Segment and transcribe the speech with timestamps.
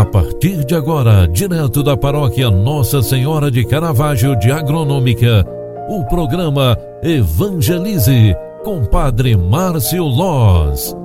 [0.00, 5.44] A partir de agora, direto da paróquia Nossa Senhora de Caravaggio de Agronômica,
[5.90, 8.34] o programa Evangelize
[8.64, 10.96] com Padre Márcio Loz.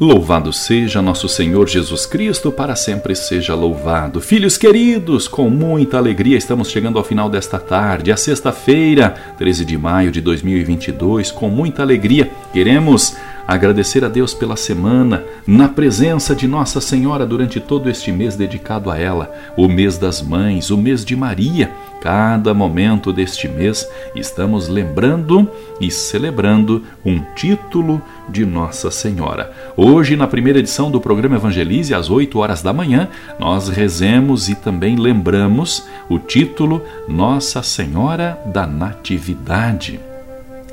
[0.00, 4.22] Louvado seja nosso Senhor Jesus Cristo, para sempre seja louvado.
[4.22, 9.76] Filhos queridos, com muita alegria estamos chegando ao final desta tarde, a sexta-feira, 13 de
[9.76, 11.30] maio de 2022.
[11.30, 13.14] Com muita alegria, queremos
[13.46, 18.90] agradecer a Deus pela semana, na presença de Nossa Senhora durante todo este mês dedicado
[18.90, 21.70] a ela, o mês das mães, o mês de Maria
[22.04, 29.50] cada momento deste mês estamos lembrando e celebrando um título de Nossa Senhora.
[29.74, 34.54] Hoje, na primeira edição do programa Evangelize, às 8 horas da manhã, nós rezemos e
[34.54, 39.98] também lembramos o título Nossa Senhora da Natividade.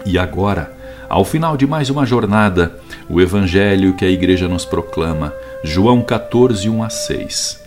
[0.05, 0.80] E agora,
[1.11, 2.79] ao final de mais uma jornada,
[3.09, 7.62] o Evangelho que a Igreja nos proclama, João 14, 1 a 6.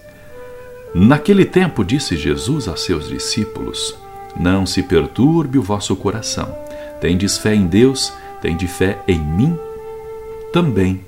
[0.94, 3.94] Naquele tempo disse Jesus a seus discípulos:
[4.34, 6.56] Não se perturbe o vosso coração.
[7.02, 9.58] Tendes fé em Deus, tende fé em mim
[10.50, 11.02] também.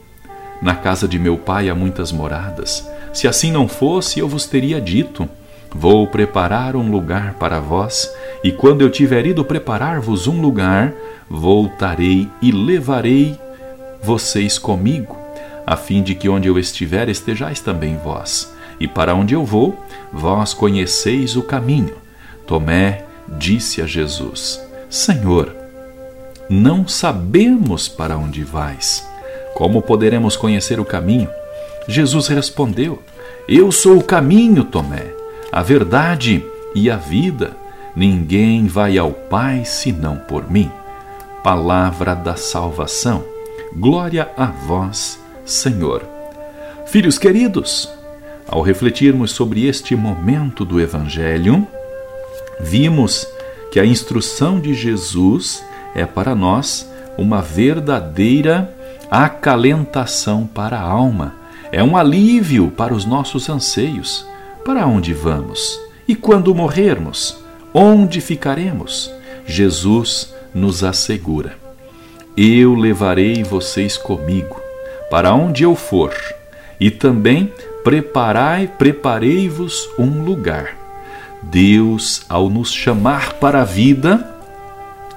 [0.61, 2.87] Na casa de meu pai há muitas moradas.
[3.15, 5.27] Se assim não fosse, eu vos teria dito:
[5.79, 8.11] Vou preparar um lugar para vós,
[8.43, 10.93] e quando eu tiver ido preparar-vos um lugar,
[11.29, 13.39] voltarei e levarei
[14.03, 15.17] vocês comigo,
[15.67, 19.79] a fim de que onde eu estiver estejais também vós e para onde eu vou,
[20.13, 21.95] vós conheceis o caminho.
[22.47, 25.55] Tomé disse a Jesus: Senhor,
[26.49, 29.07] não sabemos para onde vais.
[29.55, 31.29] Como poderemos conhecer o caminho?
[31.89, 33.03] Jesus respondeu:
[33.49, 35.13] Eu sou o caminho, Tomé,
[35.57, 37.57] a verdade e a vida.
[37.97, 40.71] Ninguém vai ao Pai senão por mim.
[41.43, 43.25] Palavra da salvação.
[43.75, 46.05] Glória a vós, Senhor.
[46.85, 47.91] Filhos queridos,
[48.47, 51.67] ao refletirmos sobre este momento do Evangelho,
[52.61, 53.27] vimos
[53.73, 56.87] que a instrução de Jesus é para nós
[57.17, 58.75] uma verdadeira
[59.11, 61.35] acalentação para a alma,
[61.73, 64.36] é um alívio para os nossos anseios.
[64.67, 65.81] Para onde vamos?
[66.09, 67.39] E quando morrermos?
[67.73, 69.09] Onde ficaremos?
[69.47, 71.57] Jesus nos assegura:
[72.37, 74.61] Eu levarei vocês comigo,
[75.09, 76.13] para onde eu for,
[76.81, 77.53] e também
[77.85, 80.77] preparai, preparei-vos um lugar.
[81.45, 84.37] Deus, ao nos chamar para a vida,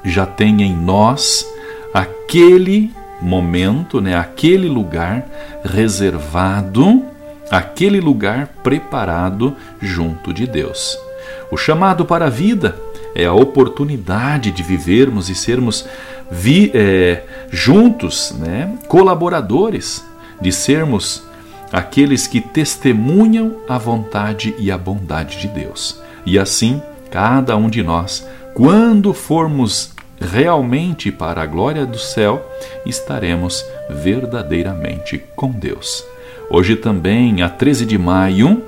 [0.05, 1.43] já tem em nós
[1.91, 5.27] aquele momento, né, aquele lugar
[5.63, 7.08] reservado,
[7.51, 10.97] aquele lugar preparado junto de Deus.
[11.51, 12.75] O chamado para a vida
[13.15, 15.85] é a oportunidade de vivermos e sermos
[16.29, 20.05] vi, é, juntos, né, colaboradores,
[20.39, 21.23] de sermos
[21.71, 26.01] aqueles que testemunham a vontade e a bondade de Deus.
[26.25, 32.45] E assim, cada um de nós, quando formos realmente para a glória do céu,
[32.85, 36.03] estaremos verdadeiramente com Deus.
[36.49, 38.63] Hoje também, a 13 de maio,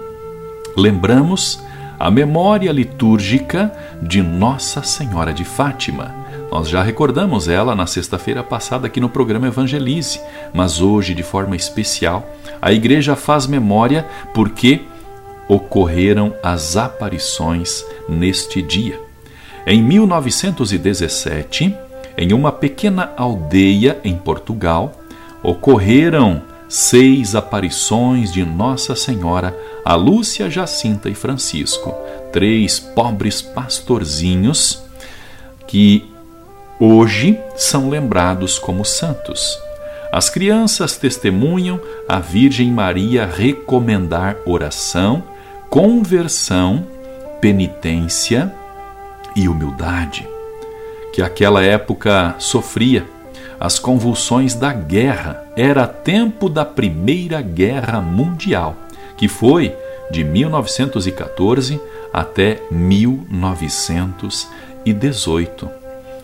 [0.78, 1.62] lembramos
[2.00, 3.72] a memória litúrgica
[4.02, 6.22] de Nossa Senhora de Fátima
[6.52, 10.20] nós já recordamos ela na sexta-feira passada aqui no programa Evangelize,
[10.54, 12.30] mas hoje, de forma especial,
[12.62, 14.82] a igreja faz memória porque
[15.48, 19.00] ocorreram as aparições neste dia.
[19.66, 21.74] Em 1917,
[22.18, 24.92] em uma pequena aldeia em Portugal,
[25.42, 26.42] ocorreram
[26.72, 31.94] seis aparições de Nossa Senhora a Lúcia, Jacinta e Francisco,
[32.32, 34.82] três pobres pastorzinhos
[35.68, 36.10] que
[36.80, 39.60] hoje são lembrados como santos.
[40.14, 41.78] As crianças testemunham
[42.08, 45.22] a Virgem Maria recomendar oração,
[45.70, 46.88] conversão,
[47.42, 48.50] penitência
[49.36, 50.26] e humildade,
[51.12, 53.06] que aquela época sofria
[53.62, 55.46] as convulsões da guerra.
[55.56, 58.76] Era tempo da Primeira Guerra Mundial,
[59.16, 59.76] que foi
[60.10, 61.80] de 1914
[62.12, 65.70] até 1918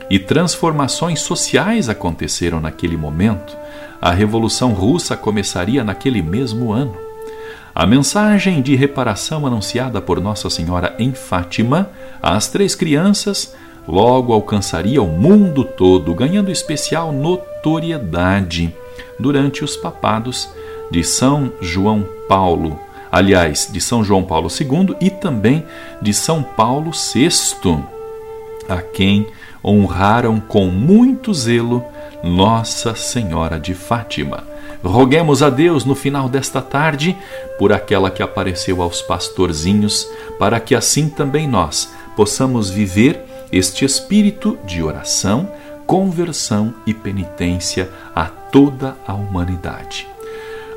[0.09, 3.56] e transformações sociais aconteceram naquele momento.
[4.01, 6.97] A Revolução Russa começaria naquele mesmo ano.
[7.75, 11.91] A mensagem de reparação anunciada por Nossa Senhora em Fátima
[12.21, 13.53] às três crianças
[13.87, 18.73] logo alcançaria o mundo todo, ganhando especial notoriedade
[19.19, 20.49] durante os papados
[20.91, 22.79] de São João Paulo,
[23.11, 25.65] aliás, de São João Paulo II e também
[26.01, 27.83] de São Paulo VI,
[28.67, 29.27] a quem
[29.63, 31.83] honraram com muito zelo
[32.23, 34.43] Nossa Senhora de Fátima.
[34.83, 37.17] Roguemos a Deus no final desta tarde
[37.57, 40.07] por aquela que apareceu aos pastorzinhos,
[40.37, 45.49] para que assim também nós possamos viver este espírito de oração,
[45.85, 50.07] conversão e penitência a toda a humanidade.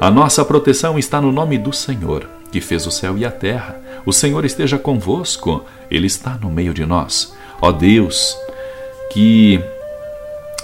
[0.01, 3.79] A nossa proteção está no nome do Senhor, que fez o céu e a terra.
[4.07, 7.35] O Senhor esteja convosco, Ele está no meio de nós.
[7.61, 8.37] Ó Deus,
[9.13, 9.61] que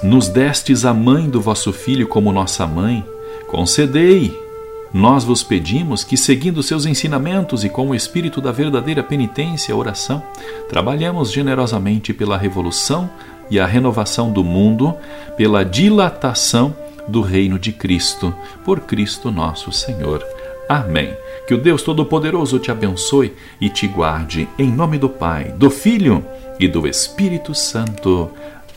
[0.02, 3.04] nos destes a mãe do vosso filho como nossa mãe,
[3.48, 4.45] concedei.
[4.92, 9.74] Nós vos pedimos que, seguindo seus ensinamentos e com o espírito da verdadeira penitência e
[9.74, 10.22] oração,
[10.68, 13.10] trabalhemos generosamente pela revolução
[13.50, 14.94] e a renovação do mundo,
[15.36, 16.74] pela dilatação
[17.06, 18.34] do reino de Cristo,
[18.64, 20.24] por Cristo nosso Senhor.
[20.68, 21.14] Amém.
[21.46, 26.24] Que o Deus Todo-Poderoso te abençoe e te guarde, em nome do Pai, do Filho
[26.58, 28.30] e do Espírito Santo.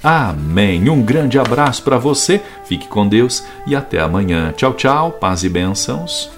[0.03, 0.89] Amém.
[0.89, 4.53] Um grande abraço para você, fique com Deus e até amanhã.
[4.55, 6.29] Tchau, tchau, paz e bênçãos.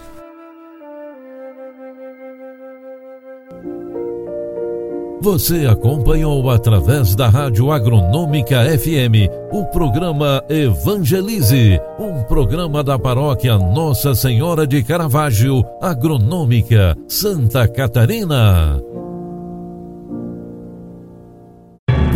[5.21, 14.15] Você acompanhou através da Rádio Agronômica FM o programa Evangelize, um programa da paróquia Nossa
[14.15, 18.81] Senhora de Caravaggio, Agronômica, Santa Catarina.